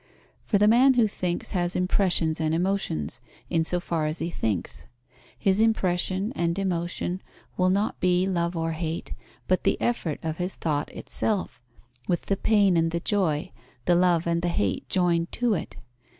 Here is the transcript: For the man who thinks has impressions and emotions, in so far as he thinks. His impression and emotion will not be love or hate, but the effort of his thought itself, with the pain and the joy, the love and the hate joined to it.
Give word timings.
For 0.47 0.57
the 0.57 0.67
man 0.67 0.95
who 0.95 1.07
thinks 1.07 1.51
has 1.51 1.75
impressions 1.75 2.41
and 2.41 2.55
emotions, 2.55 3.21
in 3.51 3.63
so 3.63 3.79
far 3.79 4.07
as 4.07 4.17
he 4.17 4.31
thinks. 4.31 4.87
His 5.37 5.61
impression 5.61 6.33
and 6.35 6.57
emotion 6.57 7.21
will 7.55 7.69
not 7.69 7.99
be 7.99 8.25
love 8.25 8.57
or 8.57 8.71
hate, 8.71 9.13
but 9.47 9.61
the 9.63 9.79
effort 9.79 10.19
of 10.23 10.37
his 10.37 10.55
thought 10.55 10.89
itself, 10.91 11.61
with 12.07 12.21
the 12.23 12.35
pain 12.37 12.77
and 12.77 12.89
the 12.89 12.99
joy, 12.99 13.51
the 13.85 13.93
love 13.93 14.25
and 14.25 14.41
the 14.41 14.47
hate 14.47 14.89
joined 14.89 15.31
to 15.33 15.53
it. 15.53 15.75